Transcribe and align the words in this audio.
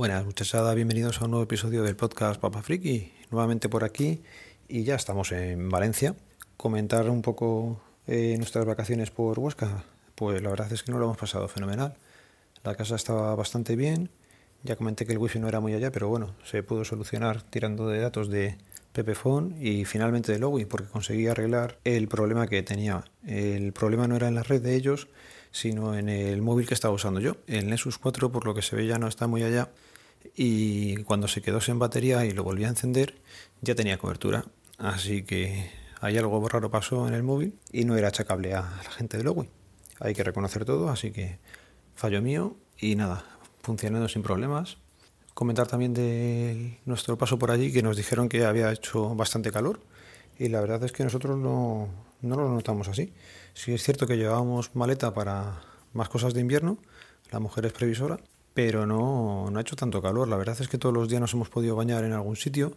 Buenas 0.00 0.24
muchachada, 0.24 0.72
bienvenidos 0.72 1.20
a 1.20 1.26
un 1.26 1.32
nuevo 1.32 1.44
episodio 1.44 1.82
del 1.82 1.94
podcast 1.94 2.40
Papa 2.40 2.62
Friki, 2.62 3.12
nuevamente 3.30 3.68
por 3.68 3.84
aquí 3.84 4.22
y 4.66 4.82
ya 4.84 4.94
estamos 4.94 5.30
en 5.30 5.68
Valencia. 5.68 6.14
Comentar 6.56 7.10
un 7.10 7.20
poco 7.20 7.82
eh, 8.06 8.34
nuestras 8.38 8.64
vacaciones 8.64 9.10
por 9.10 9.38
Huesca, 9.38 9.84
pues 10.14 10.40
la 10.40 10.48
verdad 10.48 10.72
es 10.72 10.82
que 10.82 10.90
no 10.90 10.98
lo 10.98 11.04
hemos 11.04 11.18
pasado 11.18 11.48
fenomenal. 11.48 11.98
La 12.64 12.74
casa 12.76 12.96
estaba 12.96 13.34
bastante 13.34 13.76
bien, 13.76 14.08
ya 14.62 14.74
comenté 14.74 15.04
que 15.04 15.12
el 15.12 15.18
wifi 15.18 15.38
no 15.38 15.48
era 15.48 15.60
muy 15.60 15.74
allá, 15.74 15.92
pero 15.92 16.08
bueno, 16.08 16.34
se 16.44 16.62
pudo 16.62 16.86
solucionar 16.86 17.42
tirando 17.42 17.86
de 17.86 18.00
datos 18.00 18.30
de 18.30 18.56
Pepephone 18.94 19.54
y 19.60 19.84
finalmente 19.84 20.32
de 20.32 20.38
Logi, 20.38 20.64
porque 20.64 20.88
conseguí 20.88 21.26
arreglar 21.26 21.76
el 21.84 22.08
problema 22.08 22.46
que 22.46 22.62
tenía. 22.62 23.04
El 23.26 23.74
problema 23.74 24.08
no 24.08 24.16
era 24.16 24.28
en 24.28 24.34
la 24.34 24.44
red 24.44 24.62
de 24.62 24.76
ellos, 24.76 25.08
sino 25.52 25.96
en 25.96 26.08
el 26.08 26.42
móvil 26.42 26.66
que 26.66 26.74
estaba 26.74 26.94
usando 26.94 27.20
yo. 27.20 27.36
El 27.46 27.68
Nexus 27.68 27.98
4, 27.98 28.30
por 28.30 28.44
lo 28.44 28.54
que 28.54 28.62
se 28.62 28.76
ve, 28.76 28.86
ya 28.86 28.98
no 28.98 29.08
está 29.08 29.26
muy 29.26 29.42
allá 29.42 29.70
y 30.34 31.02
cuando 31.04 31.28
se 31.28 31.42
quedó 31.42 31.60
sin 31.60 31.78
batería 31.78 32.24
y 32.24 32.32
lo 32.32 32.44
volví 32.44 32.64
a 32.64 32.68
encender 32.68 33.16
ya 33.60 33.74
tenía 33.74 33.98
cobertura. 33.98 34.44
Así 34.78 35.22
que 35.22 35.70
hay 36.00 36.16
algo 36.18 36.46
raro 36.48 36.70
pasó 36.70 37.06
en 37.08 37.14
el 37.14 37.22
móvil 37.22 37.58
y 37.72 37.84
no 37.84 37.96
era 37.96 38.08
achacable 38.08 38.54
a 38.54 38.62
la 38.62 38.90
gente 38.90 39.18
de 39.18 39.24
Logi. 39.24 39.48
Hay 39.98 40.14
que 40.14 40.24
reconocer 40.24 40.64
todo, 40.64 40.88
así 40.88 41.10
que 41.10 41.38
fallo 41.94 42.22
mío 42.22 42.56
y 42.78 42.96
nada, 42.96 43.24
funcionando 43.62 44.08
sin 44.08 44.22
problemas. 44.22 44.78
Comentar 45.34 45.66
también 45.66 45.94
de 45.94 46.78
nuestro 46.86 47.18
paso 47.18 47.38
por 47.38 47.50
allí 47.50 47.72
que 47.72 47.82
nos 47.82 47.96
dijeron 47.96 48.28
que 48.28 48.44
había 48.44 48.72
hecho 48.72 49.14
bastante 49.14 49.52
calor 49.52 49.80
y 50.38 50.48
la 50.48 50.60
verdad 50.60 50.82
es 50.84 50.92
que 50.92 51.04
nosotros 51.04 51.38
no, 51.38 51.88
no 52.22 52.36
lo 52.36 52.48
notamos 52.48 52.88
así. 52.88 53.12
Sí 53.54 53.72
es 53.72 53.82
cierto 53.82 54.06
que 54.06 54.16
llevábamos 54.16 54.74
maleta 54.74 55.12
para 55.12 55.62
más 55.92 56.08
cosas 56.08 56.34
de 56.34 56.40
invierno, 56.40 56.78
la 57.30 57.40
mujer 57.40 57.66
es 57.66 57.72
previsora, 57.72 58.18
pero 58.54 58.86
no, 58.86 59.50
no 59.50 59.58
ha 59.58 59.62
hecho 59.62 59.76
tanto 59.76 60.02
calor. 60.02 60.28
La 60.28 60.36
verdad 60.36 60.56
es 60.60 60.68
que 60.68 60.78
todos 60.78 60.94
los 60.94 61.08
días 61.08 61.20
nos 61.20 61.34
hemos 61.34 61.48
podido 61.48 61.76
bañar 61.76 62.04
en 62.04 62.12
algún 62.12 62.36
sitio. 62.36 62.76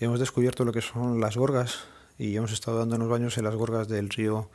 Hemos 0.00 0.18
descubierto 0.18 0.64
lo 0.64 0.72
que 0.72 0.80
son 0.80 1.20
las 1.20 1.36
gorgas 1.36 1.84
y 2.18 2.36
hemos 2.36 2.52
estado 2.52 2.78
dándonos 2.78 3.08
baños 3.08 3.36
en 3.38 3.44
las 3.44 3.54
gorgas 3.54 3.88
del 3.88 4.08
río 4.08 4.50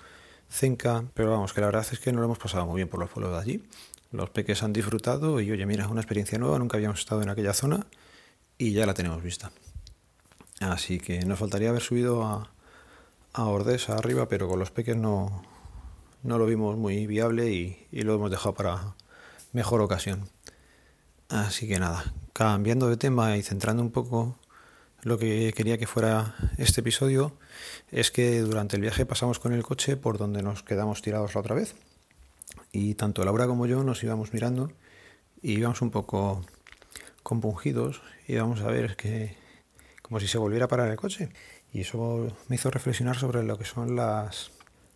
Cenca, 0.50 1.04
pero 1.14 1.32
vamos, 1.32 1.54
que 1.54 1.62
la 1.62 1.68
verdad 1.68 1.86
es 1.92 2.00
que 2.00 2.12
no 2.12 2.20
lo 2.20 2.26
hemos 2.26 2.40
pasado 2.40 2.66
muy 2.66 2.78
bien 2.78 2.88
por 2.88 3.00
los 3.00 3.10
pueblos 3.10 3.34
de 3.34 3.40
allí. 3.40 3.64
Los 4.12 4.30
peques 4.30 4.64
han 4.64 4.74
disfrutado 4.74 5.40
y 5.42 5.52
oye, 5.52 5.66
mira, 5.66 5.88
una 5.88 6.02
experiencia 6.02 6.40
nueva, 6.40 6.58
nunca 6.58 6.78
habíamos 6.78 7.00
estado 7.00 7.22
en 7.22 7.30
aquella 7.30 7.54
zona 7.54 7.86
y 8.58 8.72
ya 8.72 8.86
la 8.86 8.94
tenemos 8.94 9.22
vista. 9.22 9.52
Así 10.60 11.00
que 11.00 11.20
nos 11.26 11.38
faltaría 11.38 11.70
haber 11.70 11.82
subido 11.82 12.24
a, 12.24 12.52
a 13.38 13.46
Ordesa 13.46 13.96
arriba, 13.96 14.28
pero 14.28 14.48
con 14.48 14.58
los 14.58 14.72
peques 14.72 14.98
no, 14.98 15.44
no 16.24 16.40
lo 16.40 16.48
vimos 16.48 16.76
muy 16.76 17.06
viable 17.06 17.52
y, 17.52 17.88
y 17.92 18.02
lo 18.02 18.16
hemos 18.16 18.32
dejado 18.32 18.56
para 18.56 18.96
mejor 19.54 19.82
ocasión. 19.82 20.28
Así 21.30 21.68
que 21.68 21.78
nada, 21.78 22.14
cambiando 22.34 22.90
de 22.90 22.98
tema 22.98 23.38
y 23.38 23.44
centrando 23.44 23.84
un 23.84 23.92
poco 23.92 24.40
lo 25.04 25.20
que 25.20 25.54
quería 25.56 25.78
que 25.78 25.86
fuera 25.86 26.36
este 26.58 26.82
episodio, 26.82 27.38
es 27.92 28.10
que 28.10 28.40
durante 28.40 28.76
el 28.76 28.82
viaje 28.82 29.06
pasamos 29.06 29.38
con 29.38 29.54
el 29.54 29.62
coche 29.62 29.98
por 29.98 30.18
donde 30.18 30.42
nos 30.42 30.64
quedamos 30.64 31.04
tirados 31.04 31.36
la 31.36 31.42
otra 31.42 31.54
vez. 31.54 31.76
Y 32.72 32.96
tanto 32.96 33.24
Laura 33.24 33.46
como 33.46 33.68
yo 33.68 33.84
nos 33.84 34.04
íbamos 34.04 34.34
mirando 34.34 34.72
y 35.44 35.60
íbamos 35.60 35.84
un 35.84 35.92
poco 35.92 36.44
compungidos, 37.22 38.02
íbamos 38.28 38.62
a 38.62 38.68
ver 38.68 38.96
que 38.96 39.38
como 40.08 40.20
si 40.22 40.28
se 40.28 40.38
volviera 40.38 40.66
a 40.66 40.68
parar 40.70 40.90
el 40.90 40.96
coche. 40.96 41.30
Y 41.74 41.82
eso 41.82 42.28
me 42.48 42.56
hizo 42.56 42.72
reflexionar 42.72 43.18
sobre 43.18 43.44
lo 43.44 43.58
que 43.58 43.66
son 43.66 43.96
las, 43.96 44.52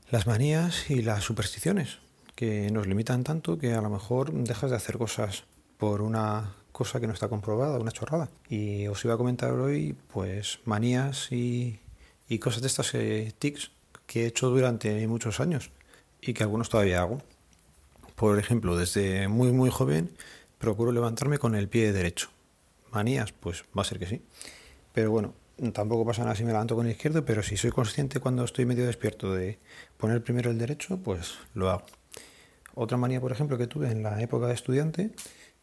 las 0.09 0.27
manías 0.27 0.89
y 0.89 1.01
las 1.01 1.23
supersticiones, 1.23 1.99
que 2.35 2.71
nos 2.71 2.87
limitan 2.87 3.23
tanto 3.23 3.57
que 3.57 3.73
a 3.73 3.81
lo 3.81 3.89
mejor 3.89 4.31
dejas 4.31 4.71
de 4.71 4.77
hacer 4.77 4.97
cosas 4.97 5.43
por 5.77 6.01
una 6.01 6.55
cosa 6.71 6.99
que 6.99 7.07
no 7.07 7.13
está 7.13 7.27
comprobada, 7.27 7.79
una 7.79 7.91
chorrada. 7.91 8.29
Y 8.49 8.87
os 8.87 9.03
iba 9.05 9.13
a 9.13 9.17
comentar 9.17 9.51
hoy, 9.51 9.95
pues, 10.13 10.59
manías 10.65 11.31
y, 11.31 11.79
y 12.27 12.39
cosas 12.39 12.61
de 12.61 12.67
estas 12.67 12.93
eh, 12.95 13.33
tics 13.37 13.71
que 14.07 14.23
he 14.23 14.27
hecho 14.27 14.49
durante 14.49 15.07
muchos 15.07 15.39
años 15.39 15.71
y 16.21 16.33
que 16.33 16.43
algunos 16.43 16.69
todavía 16.69 17.01
hago. 17.01 17.21
Por 18.15 18.39
ejemplo, 18.39 18.77
desde 18.77 19.27
muy, 19.27 19.51
muy 19.51 19.69
joven 19.69 20.11
procuro 20.57 20.91
levantarme 20.91 21.39
con 21.39 21.55
el 21.55 21.67
pie 21.67 21.91
derecho. 21.91 22.29
Manías, 22.91 23.31
pues 23.31 23.63
va 23.77 23.81
a 23.81 23.85
ser 23.85 23.99
que 23.99 24.05
sí. 24.05 24.21
Pero 24.93 25.11
bueno, 25.11 25.33
tampoco 25.73 26.05
pasa 26.05 26.23
nada 26.23 26.35
si 26.35 26.43
me 26.43 26.51
levanto 26.51 26.75
con 26.75 26.85
el 26.85 26.93
izquierdo, 26.93 27.23
pero 27.25 27.43
si 27.43 27.57
soy 27.57 27.71
consciente 27.71 28.19
cuando 28.19 28.43
estoy 28.43 28.65
medio 28.65 28.85
despierto 28.85 29.33
de 29.33 29.59
poner 29.97 30.23
primero 30.23 30.51
el 30.51 30.57
derecho, 30.57 30.97
pues 30.97 31.35
lo 31.53 31.69
hago. 31.69 31.85
Otra 32.73 32.97
manía, 32.97 33.19
por 33.19 33.31
ejemplo, 33.31 33.57
que 33.57 33.67
tuve 33.67 33.91
en 33.91 34.03
la 34.03 34.21
época 34.21 34.47
de 34.47 34.53
estudiante 34.53 35.11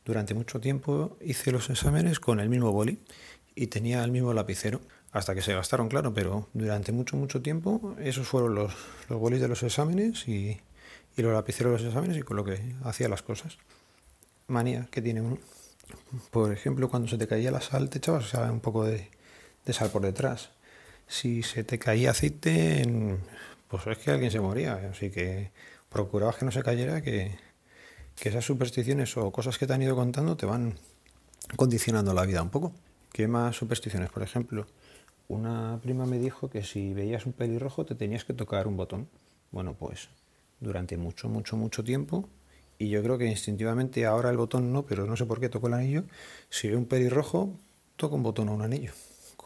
durante 0.04 0.34
mucho 0.34 0.60
tiempo 0.60 1.16
hice 1.20 1.52
los 1.52 1.68
exámenes 1.68 2.18
con 2.18 2.40
el 2.40 2.48
mismo 2.48 2.72
boli 2.72 2.98
y 3.54 3.66
tenía 3.66 4.02
el 4.04 4.10
mismo 4.10 4.32
lapicero, 4.32 4.80
hasta 5.12 5.34
que 5.34 5.42
se 5.42 5.52
gastaron, 5.54 5.88
claro, 5.88 6.14
pero 6.14 6.48
durante 6.54 6.92
mucho, 6.92 7.16
mucho 7.16 7.42
tiempo 7.42 7.94
esos 7.98 8.26
fueron 8.26 8.54
los, 8.54 8.72
los 9.08 9.18
bolis 9.18 9.40
de 9.40 9.48
los 9.48 9.62
exámenes 9.62 10.28
y, 10.28 10.60
y 11.16 11.22
los 11.22 11.32
lapiceros 11.32 11.72
de 11.72 11.78
los 11.78 11.88
exámenes 11.88 12.16
y 12.16 12.22
con 12.22 12.36
lo 12.36 12.44
que 12.44 12.74
hacía 12.84 13.08
las 13.08 13.22
cosas. 13.22 13.58
Manía 14.46 14.88
que 14.90 15.02
tiene 15.02 15.20
uno. 15.20 15.38
Por 16.30 16.52
ejemplo, 16.52 16.88
cuando 16.88 17.08
se 17.08 17.18
te 17.18 17.26
caía 17.26 17.50
la 17.50 17.60
sal, 17.60 17.90
te 17.90 17.98
echabas 17.98 18.32
un 18.34 18.60
poco 18.60 18.84
de, 18.84 19.10
de, 19.64 19.72
sal 19.72 19.90
por 19.90 20.02
detrás. 20.02 20.50
Si 21.06 21.42
se 21.42 21.64
te 21.64 21.78
caía 21.78 22.10
aceite, 22.10 22.86
pues 23.68 23.86
es 23.86 23.98
que 23.98 24.10
alguien 24.10 24.30
se 24.30 24.40
moría. 24.40 24.74
Así 24.90 25.10
que 25.10 25.50
procurabas 25.88 26.36
que 26.36 26.44
no 26.44 26.50
se 26.50 26.62
cayera, 26.62 27.02
que, 27.02 27.38
que 28.16 28.28
esas 28.28 28.44
supersticiones 28.44 29.16
o 29.16 29.30
cosas 29.30 29.58
que 29.58 29.66
te 29.66 29.72
han 29.72 29.82
ido 29.82 29.94
contando 29.94 30.36
te 30.36 30.46
van 30.46 30.74
condicionando 31.56 32.12
la 32.14 32.26
vida 32.26 32.42
un 32.42 32.50
poco. 32.50 32.72
¿Qué 33.12 33.26
más 33.26 33.56
supersticiones? 33.56 34.10
Por 34.10 34.22
ejemplo, 34.22 34.66
una 35.28 35.78
prima 35.82 36.06
me 36.06 36.18
dijo 36.18 36.50
que 36.50 36.62
si 36.62 36.92
veías 36.92 37.26
un 37.26 37.32
pelirrojo 37.32 37.84
te 37.84 37.94
tenías 37.94 38.24
que 38.24 38.34
tocar 38.34 38.66
un 38.66 38.76
botón. 38.76 39.08
Bueno, 39.50 39.74
pues 39.74 40.08
durante 40.60 40.96
mucho, 40.96 41.28
mucho, 41.28 41.56
mucho 41.56 41.84
tiempo, 41.84 42.28
y 42.78 42.88
yo 42.90 43.02
creo 43.02 43.18
que 43.18 43.26
instintivamente 43.26 44.06
ahora 44.06 44.30
el 44.30 44.36
botón 44.36 44.72
no, 44.72 44.86
pero 44.86 45.06
no 45.06 45.16
sé 45.16 45.26
por 45.26 45.40
qué 45.40 45.48
toco 45.48 45.68
el 45.68 45.74
anillo, 45.74 46.04
si 46.48 46.68
veo 46.68 46.78
un 46.78 46.86
pelirrojo, 46.86 47.52
toco 47.96 48.16
un 48.16 48.22
botón 48.22 48.48
o 48.48 48.54
un 48.54 48.62
anillo. 48.62 48.92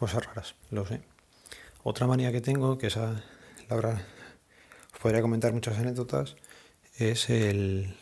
Cosas 0.03 0.25
raras, 0.25 0.55
lo 0.69 0.85
sé. 0.85 0.99
Otra 1.81 2.07
manía 2.07 2.33
que 2.33 2.41
tengo, 2.41 2.77
que 2.77 2.87
esa, 2.87 3.23
la 3.69 3.77
os 3.77 4.99
podría 5.01 5.21
comentar 5.21 5.53
muchas 5.53 5.77
anécdotas, 5.77 6.35
es 6.97 7.29
el, 7.29 7.95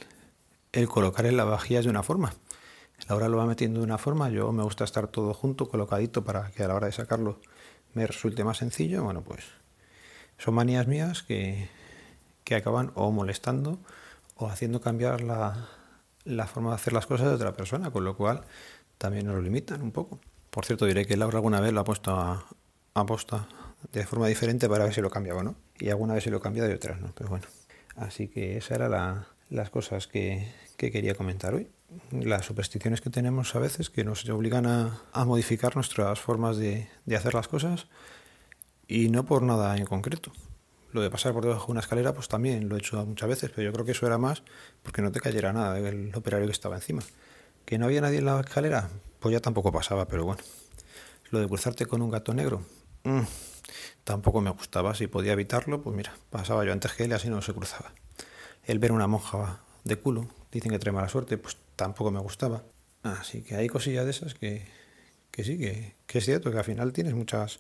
el 0.72 0.89
colocar 0.89 1.28
en 1.28 1.38
la 1.38 1.44
vajilla 1.44 1.84
de 1.84 1.89
una 1.89 2.01
forma. 2.01 2.34
Laura 3.07 3.29
lo 3.29 3.38
va 3.38 3.45
metiendo 3.45 3.81
de 3.81 3.85
una 3.85 4.00
forma, 4.00 4.31
yo 4.31 4.51
me 4.51 4.63
gusta 4.63 4.84
estar 4.84 5.09
todo 5.09 5.35
junto, 5.35 5.69
colocadito, 5.69 6.23
para 6.23 6.50
que 6.50 6.63
a 6.63 6.69
la 6.69 6.73
hora 6.73 6.88
de 6.88 6.94
sacarlo 6.94 7.39
me 7.94 8.07
resulte 8.07 8.44
más 8.44 8.57
sencillo. 8.57 9.03
Bueno, 9.03 9.22
pues 9.22 9.44
son 10.39 10.56
manías 10.56 10.88
mías 10.88 11.22
que, 11.22 11.69
que 12.44 12.56
acaban 12.56 12.91
o 12.95 13.12
molestando 13.12 13.78
o 14.38 14.47
haciendo 14.47 14.81
cambiar 14.81 15.22
la, 15.22 15.68
forma 16.47 16.69
de 16.72 16.75
hacer 16.78 16.94
las 16.94 17.06
cosas 17.06 17.28
de 17.28 17.35
otra 17.35 17.56
persona, 17.56 17.91
con 17.91 18.03
lo 18.03 18.18
cual 18.18 18.41
también 18.97 19.28
nos 19.28 19.44
limitan 19.44 19.83
un 19.83 19.91
poco. 19.91 20.19
Por 20.51 20.66
cierto, 20.66 20.85
diré 20.85 21.06
que 21.06 21.17
Laura 21.17 21.38
alguna 21.38 21.59
vez 21.59 21.73
lo 21.73 21.79
ha 21.79 21.84
puesto 21.84 22.12
a, 22.12 22.45
a 22.94 23.06
posta 23.06 23.47
de 23.91 24.06
forma 24.06 24.28
diferente 24.28 24.69
para 24.69 24.84
ver 24.84 24.94
si 24.94 25.01
lo 25.01 25.09
cambiaba 25.09 25.44
no. 25.44 25.56
Y 25.79 25.89
alguna 25.89 26.13
vez 26.13 26.23
se 26.23 26.29
lo 26.29 26.38
he 26.38 26.41
cambiado 26.41 26.69
y 26.69 26.73
otras 26.73 27.01
no, 27.01 27.12
pero 27.16 27.29
bueno. 27.29 27.45
Así 27.95 28.28
que 28.28 28.57
esa 28.57 28.75
era 28.75 28.89
la, 28.89 29.28
las 29.50 29.69
cosas 29.69 30.07
que, 30.07 30.48
quería 30.77 31.13
comentar 31.13 31.53
hoy. 31.53 31.69
Las 32.12 32.45
supersticiones 32.45 33.01
que 33.01 33.12
tenemos 33.12 33.53
a 33.56 33.59
veces 33.59 33.89
que 33.89 34.03
nos 34.03 34.27
obligan 34.30 34.65
a, 34.65 35.25
modificar 35.25 35.75
nuestras 35.75 36.19
formas 36.19 36.57
de, 36.57 36.88
hacer 37.15 37.36
las 37.36 37.48
cosas 37.48 37.88
y 38.88 39.09
no 39.09 39.25
por 39.25 39.44
nada 39.44 39.77
en 39.77 39.86
concreto. 39.86 40.31
Lo 40.94 41.01
de 41.01 41.09
pasar 41.09 41.33
por 41.33 41.44
debajo 41.44 41.68
de 41.68 41.71
una 41.74 41.81
escalera, 41.81 42.13
pues 42.13 42.27
también 42.27 42.68
lo 42.68 42.75
he 42.75 42.80
hecho 42.80 43.06
muchas 43.06 43.30
veces, 43.30 43.51
pero 43.51 43.63
yo 43.63 43.71
creo 43.71 43.86
que 43.86 43.92
eso 43.92 44.07
era 44.07 44.18
más 44.18 44.44
porque 44.83 45.01
no 45.01 45.12
te 45.12 45.19
cayera 45.19 45.53
nada 45.53 45.74
del 45.75 46.13
operario 46.15 46.48
que 46.48 46.53
estaba 46.53 46.75
encima. 46.75 47.03
¿Que 47.65 47.77
no 47.77 47.86
había 47.86 48.01
nadie 48.01 48.18
en 48.18 48.25
la 48.25 48.39
escalera? 48.39 48.89
Pues 49.21 49.31
ya 49.31 49.39
tampoco 49.39 49.71
pasaba, 49.71 50.06
pero 50.09 50.25
bueno. 50.25 50.41
Lo 51.29 51.39
de 51.39 51.47
cruzarte 51.47 51.85
con 51.85 52.01
un 52.01 52.12
gato 52.12 52.33
negro, 52.33 52.65
mm, 53.03 53.21
tampoco 54.03 54.41
me 54.41 54.50
gustaba. 54.50 54.94
Si 54.95 55.07
podía 55.07 55.31
evitarlo, 55.31 55.81
pues 55.81 55.95
mira, 55.95 56.13
pasaba 56.29 56.65
yo 56.65 56.73
antes 56.73 56.91
que 56.91 57.06
él 57.06 57.13
así 57.13 57.29
no 57.29 57.41
se 57.41 57.53
cruzaba 57.53 57.94
el 58.65 58.79
ver 58.79 58.91
una 58.91 59.07
monja 59.07 59.62
de 59.83 59.95
culo, 59.95 60.27
dicen 60.51 60.71
que 60.71 60.79
trae 60.79 60.94
mala 60.94 61.09
suerte, 61.09 61.38
pues 61.38 61.57
tampoco 61.75 62.12
me 62.12 62.19
gustaba. 62.19 62.63
Así 63.03 63.41
que 63.41 63.56
hay 63.56 63.68
cosillas 63.68 64.06
de 64.06 64.12
esas 64.12 64.33
que, 64.33 64.65
que 65.31 65.44
sí, 65.44 65.57
que, 65.57 65.95
que, 66.06 66.19
es 66.19 66.25
cierto 66.25 66.51
que 66.51 66.57
al 66.57 66.63
final 66.63 66.94
tienes 66.94 67.13
muchas 67.13 67.59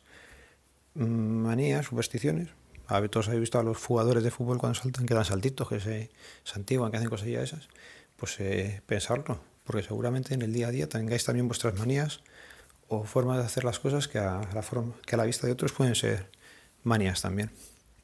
manías, 0.93 1.85
supersticiones. 1.85 2.49
A 2.87 2.99
ver, 2.99 3.09
todos 3.09 3.27
habéis 3.27 3.41
visto 3.41 3.59
a 3.59 3.63
los 3.63 3.77
jugadores 3.77 4.23
de 4.23 4.31
fútbol 4.31 4.57
cuando 4.57 4.79
saltan, 4.79 5.05
que 5.05 5.13
dan 5.13 5.25
saltitos, 5.25 5.69
que 5.69 5.79
se, 5.79 6.11
santiguan, 6.43 6.91
que 6.91 6.97
hacen 6.97 7.09
cosillas 7.09 7.43
esas. 7.43 7.69
Pues 8.17 8.39
eh, 8.39 8.81
pensarlo, 8.85 9.39
porque 9.63 9.83
seguramente 9.83 10.33
en 10.33 10.41
el 10.41 10.53
día 10.53 10.67
a 10.67 10.71
día 10.71 10.87
tengáis 10.87 11.23
también 11.23 11.47
vuestras 11.47 11.77
manías 11.77 12.21
o 12.87 13.03
formas 13.03 13.37
de 13.37 13.45
hacer 13.45 13.63
las 13.63 13.79
cosas 13.79 14.07
que 14.07 14.19
a 14.19 14.41
la, 14.53 14.61
forma, 14.61 14.93
que 15.05 15.15
a 15.15 15.17
la 15.17 15.25
vista 15.25 15.47
de 15.47 15.53
otros 15.53 15.71
pueden 15.71 15.95
ser 15.95 16.29
manías 16.83 17.21
también. 17.21 17.51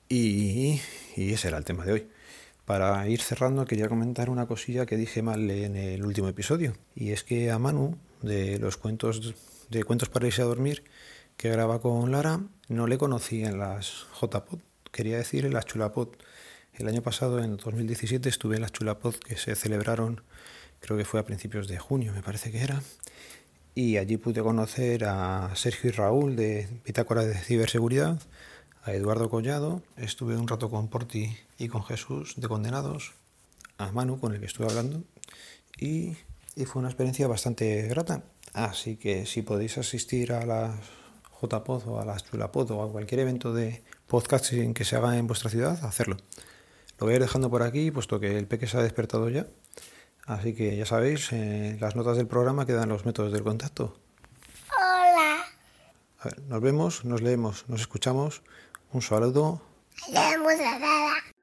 Y, 0.09 0.79
y 1.15 1.33
ese 1.33 1.49
era 1.49 1.57
el 1.57 1.65
tema 1.65 1.85
de 1.85 1.93
hoy. 1.93 2.07
Para 2.65 3.07
ir 3.07 3.21
cerrando, 3.21 3.65
quería 3.65 3.89
comentar 3.89 4.29
una 4.29 4.45
cosilla 4.45 4.85
que 4.85 4.97
dije 4.97 5.21
mal 5.21 5.49
en 5.49 5.75
el 5.75 6.05
último 6.05 6.27
episodio. 6.27 6.73
Y 6.95 7.11
es 7.11 7.23
que 7.23 7.51
a 7.51 7.59
Manu, 7.59 7.97
de 8.21 8.59
los 8.59 8.77
cuentos 8.77 9.35
de 9.69 9.83
cuentos 9.83 10.09
para 10.09 10.27
irse 10.27 10.41
a 10.41 10.45
dormir 10.45 10.83
que 11.35 11.49
graba 11.49 11.81
con 11.81 12.11
Lara. 12.11 12.41
No 12.67 12.87
le 12.87 12.97
conocí 12.97 13.43
en 13.43 13.59
las 13.59 14.05
JPod, 14.19 14.59
quería 14.91 15.17
decir 15.17 15.45
en 15.45 15.53
las 15.53 15.65
Chulapod. 15.65 16.09
El 16.73 16.87
año 16.87 17.01
pasado, 17.01 17.39
en 17.43 17.57
2017, 17.57 18.29
estuve 18.29 18.55
en 18.55 18.61
las 18.61 18.71
Chulapod 18.71 19.15
que 19.15 19.37
se 19.37 19.55
celebraron, 19.55 20.21
creo 20.79 20.97
que 20.97 21.05
fue 21.05 21.19
a 21.19 21.25
principios 21.25 21.67
de 21.67 21.77
junio, 21.79 22.13
me 22.13 22.21
parece 22.21 22.51
que 22.51 22.61
era. 22.61 22.81
Y 23.75 23.97
allí 23.97 24.17
pude 24.17 24.41
conocer 24.41 25.05
a 25.05 25.51
Sergio 25.55 25.89
y 25.89 25.93
Raúl 25.93 26.35
de 26.35 26.67
Bitácora 26.85 27.23
de 27.23 27.35
Ciberseguridad, 27.35 28.19
a 28.83 28.93
Eduardo 28.93 29.29
Collado, 29.29 29.83
estuve 29.97 30.37
un 30.37 30.47
rato 30.47 30.69
con 30.69 30.87
Porti 30.87 31.37
y 31.57 31.67
con 31.67 31.83
Jesús 31.83 32.35
de 32.37 32.47
Condenados, 32.47 33.13
a 33.77 33.91
Manu 33.91 34.19
con 34.19 34.33
el 34.33 34.39
que 34.39 34.45
estuve 34.45 34.67
hablando, 34.67 35.03
y, 35.77 36.15
y 36.55 36.65
fue 36.65 36.79
una 36.79 36.89
experiencia 36.89 37.27
bastante 37.27 37.83
grata. 37.83 38.23
Así 38.53 38.95
que 38.95 39.25
si 39.25 39.41
podéis 39.41 39.77
asistir 39.77 40.31
a 40.31 40.45
las 40.45 40.73
JPod 41.41 41.87
o 41.87 41.99
a 41.99 42.05
las 42.05 42.23
Chulapod 42.23 42.71
o 42.71 42.83
a 42.83 42.91
cualquier 42.91 43.21
evento 43.21 43.53
de 43.53 43.83
podcasting 44.07 44.73
que 44.73 44.85
se 44.85 44.95
haga 44.95 45.17
en 45.17 45.27
vuestra 45.27 45.49
ciudad, 45.49 45.83
hacerlo. 45.85 46.17
Lo 46.99 47.05
voy 47.05 47.13
a 47.13 47.15
ir 47.17 47.21
dejando 47.21 47.49
por 47.49 47.61
aquí, 47.61 47.91
puesto 47.91 48.19
que 48.19 48.37
el 48.37 48.47
peque 48.47 48.67
se 48.67 48.77
ha 48.77 48.81
despertado 48.81 49.29
ya. 49.29 49.45
Así 50.27 50.53
que 50.53 50.75
ya 50.75 50.85
sabéis, 50.85 51.31
en 51.31 51.79
las 51.79 51.95
notas 51.95 52.17
del 52.17 52.27
programa 52.27 52.65
quedan 52.65 52.89
los 52.89 53.05
métodos 53.05 53.31
del 53.31 53.43
contacto. 53.43 53.97
Hola. 54.77 55.37
A 56.19 56.25
ver, 56.25 56.41
nos 56.49 56.61
vemos, 56.61 57.05
nos 57.05 57.21
leemos, 57.21 57.63
nos 57.69 57.79
escuchamos. 57.79 58.41
Un 58.91 59.01
saludo. 59.01 59.61
Dada. 60.11 61.36